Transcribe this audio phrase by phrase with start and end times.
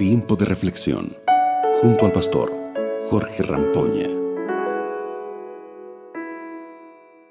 [0.00, 1.12] Tiempo de reflexión
[1.82, 2.50] junto al pastor
[3.10, 4.06] Jorge Rampoña.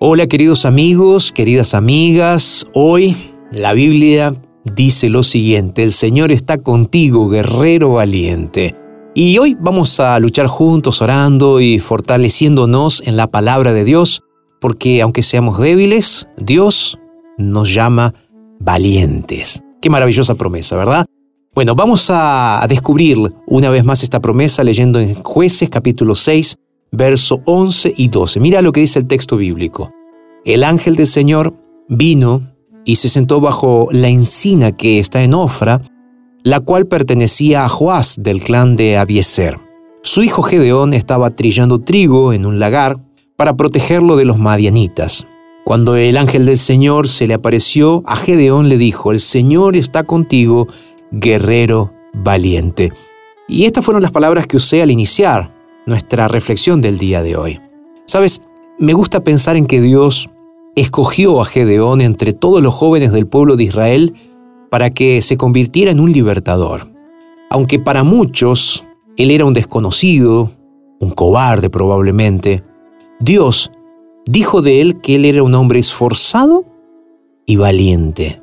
[0.00, 4.34] Hola queridos amigos, queridas amigas, hoy la Biblia
[4.74, 8.74] dice lo siguiente, el Señor está contigo, guerrero valiente.
[9.14, 14.22] Y hoy vamos a luchar juntos orando y fortaleciéndonos en la palabra de Dios,
[14.58, 16.98] porque aunque seamos débiles, Dios
[17.36, 18.14] nos llama
[18.58, 19.62] valientes.
[19.82, 21.04] Qué maravillosa promesa, ¿verdad?
[21.54, 26.56] Bueno, vamos a descubrir una vez más esta promesa leyendo en jueces capítulo 6,
[26.90, 28.40] verso 11 y 12.
[28.40, 29.92] Mira lo que dice el texto bíblico.
[30.44, 31.54] El ángel del Señor
[31.88, 32.50] vino
[32.84, 35.80] y se sentó bajo la encina que está en Ofra,
[36.42, 39.60] la cual pertenecía a Joás del clan de Abieser.
[40.02, 42.98] Su hijo Gedeón estaba trillando trigo en un lagar
[43.36, 45.24] para protegerlo de los madianitas.
[45.64, 50.02] Cuando el ángel del Señor se le apareció, a Gedeón le dijo, el Señor está
[50.02, 50.66] contigo,
[51.10, 52.92] guerrero valiente.
[53.48, 55.52] Y estas fueron las palabras que usé al iniciar
[55.86, 57.60] nuestra reflexión del día de hoy.
[58.06, 58.40] Sabes,
[58.78, 60.30] me gusta pensar en que Dios
[60.76, 64.14] escogió a Gedeón entre todos los jóvenes del pueblo de Israel
[64.70, 66.92] para que se convirtiera en un libertador.
[67.50, 68.84] Aunque para muchos
[69.16, 70.50] él era un desconocido,
[71.00, 72.64] un cobarde probablemente,
[73.20, 73.70] Dios
[74.26, 76.64] dijo de él que él era un hombre esforzado
[77.46, 78.42] y valiente.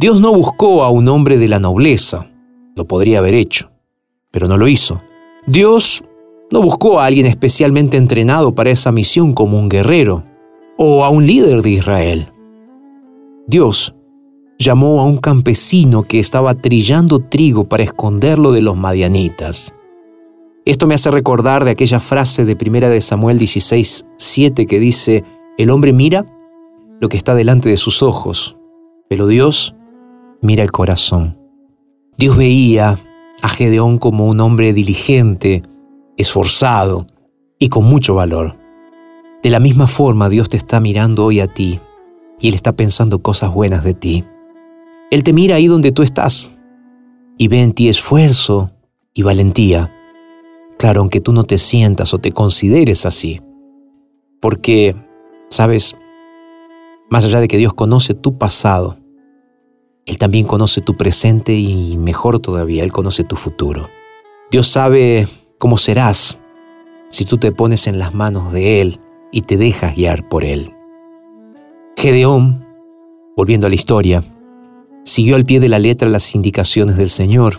[0.00, 2.26] Dios no buscó a un hombre de la nobleza,
[2.74, 3.70] lo podría haber hecho,
[4.30, 5.02] pero no lo hizo.
[5.46, 6.02] Dios
[6.50, 10.24] no buscó a alguien especialmente entrenado para esa misión como un guerrero
[10.78, 12.32] o a un líder de Israel.
[13.46, 13.94] Dios
[14.58, 19.74] llamó a un campesino que estaba trillando trigo para esconderlo de los madianitas.
[20.64, 25.24] Esto me hace recordar de aquella frase de primera de Samuel 16, 7 que dice,
[25.58, 26.24] el hombre mira
[27.02, 28.56] lo que está delante de sus ojos,
[29.06, 29.74] pero Dios
[30.42, 31.38] mira el corazón.
[32.16, 32.98] Dios veía
[33.42, 35.62] a Gedeón como un hombre diligente,
[36.16, 37.06] esforzado
[37.58, 38.56] y con mucho valor.
[39.42, 41.80] De la misma forma Dios te está mirando hoy a ti
[42.38, 44.24] y Él está pensando cosas buenas de ti.
[45.10, 46.48] Él te mira ahí donde tú estás
[47.38, 48.70] y ve en ti esfuerzo
[49.14, 49.90] y valentía
[50.80, 53.42] Claro, aunque tú no te sientas o te consideres así.
[54.40, 54.96] Porque,
[55.50, 55.94] sabes,
[57.10, 58.96] más allá de que Dios conoce tu pasado,
[60.06, 63.88] Él también conoce tu presente y mejor todavía, Él conoce tu futuro.
[64.50, 65.28] Dios sabe
[65.58, 66.38] cómo serás
[67.08, 69.00] si tú te pones en las manos de Él
[69.32, 70.74] y te dejas guiar por Él.
[71.96, 72.66] Gedeón,
[73.36, 74.24] volviendo a la historia,
[75.04, 77.58] siguió al pie de la letra las indicaciones del Señor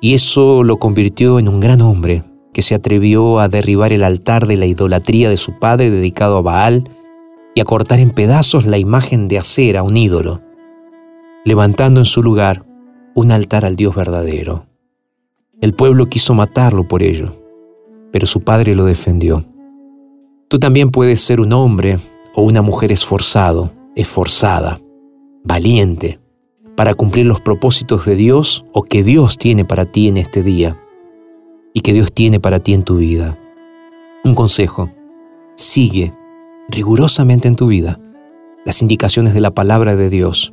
[0.00, 2.22] y eso lo convirtió en un gran hombre
[2.52, 6.42] que se atrevió a derribar el altar de la idolatría de su padre dedicado a
[6.42, 6.84] Baal
[7.54, 10.42] y a cortar en pedazos la imagen de acera, un ídolo,
[11.44, 12.64] levantando en su lugar
[13.14, 14.66] un altar al Dios verdadero.
[15.60, 17.34] El pueblo quiso matarlo por ello,
[18.12, 19.44] pero su padre lo defendió.
[20.48, 21.98] Tú también puedes ser un hombre
[22.34, 24.80] o una mujer esforzado, esforzada,
[25.44, 26.20] valiente,
[26.76, 30.78] para cumplir los propósitos de Dios o que Dios tiene para ti en este día
[31.74, 33.36] y que Dios tiene para ti en tu vida.
[34.22, 34.90] Un consejo,
[35.56, 36.14] sigue
[36.68, 37.98] rigurosamente en tu vida
[38.64, 40.52] las indicaciones de la palabra de Dios.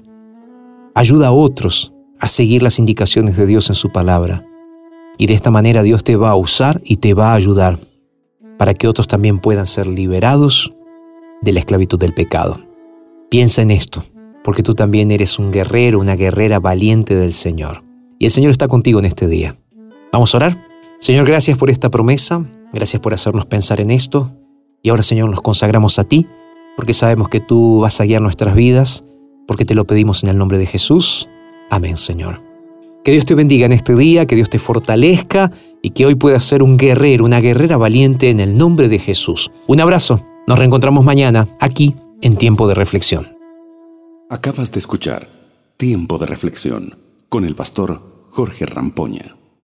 [0.97, 1.91] Ayuda a otros
[2.21, 4.45] a seguir las indicaciones de Dios en su palabra.
[5.17, 7.77] Y de esta manera Dios te va a usar y te va a ayudar
[8.57, 10.73] para que otros también puedan ser liberados
[11.41, 12.61] de la esclavitud del pecado.
[13.29, 14.05] Piensa en esto,
[14.41, 17.83] porque tú también eres un guerrero, una guerrera valiente del Señor.
[18.17, 19.57] Y el Señor está contigo en este día.
[20.13, 20.67] ¿Vamos a orar?
[20.99, 24.31] Señor, gracias por esta promesa, gracias por hacernos pensar en esto.
[24.81, 26.25] Y ahora, Señor, nos consagramos a ti,
[26.77, 29.03] porque sabemos que tú vas a guiar nuestras vidas,
[29.47, 31.27] porque te lo pedimos en el nombre de Jesús.
[31.69, 32.41] Amén, Señor.
[33.03, 35.51] Que Dios te bendiga en este día, que Dios te fortalezca
[35.81, 39.51] y que hoy puedas ser un guerrero, una guerrera valiente en el nombre de Jesús.
[39.67, 40.25] Un abrazo.
[40.47, 43.37] Nos reencontramos mañana aquí en Tiempo de Reflexión.
[44.29, 45.27] Acabas de escuchar
[45.77, 46.95] Tiempo de Reflexión
[47.29, 49.34] con el pastor Jorge Rampoña.